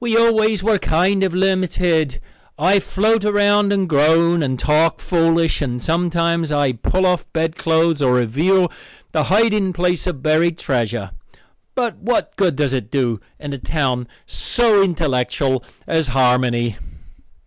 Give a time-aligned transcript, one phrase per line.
[0.00, 2.20] "We always were kind of limited.
[2.58, 8.12] I float around and groan, and talk foolish, and sometimes I pull off bedclothes or
[8.16, 8.70] reveal
[9.12, 11.12] the hiding place of buried treasure.
[11.74, 16.76] But what good does it do in a town so intellectual as Harmony?"